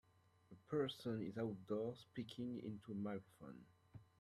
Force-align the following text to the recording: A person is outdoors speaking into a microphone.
A 0.51 0.55
person 0.67 1.21
is 1.27 1.37
outdoors 1.37 1.99
speaking 1.99 2.57
into 2.65 2.91
a 2.93 2.95
microphone. 2.95 3.63